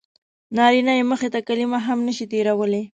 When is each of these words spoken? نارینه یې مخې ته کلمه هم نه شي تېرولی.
نارینه 0.57 0.93
یې 0.97 1.03
مخې 1.11 1.29
ته 1.33 1.39
کلمه 1.47 1.79
هم 1.87 1.99
نه 2.07 2.13
شي 2.17 2.25
تېرولی. 2.31 2.83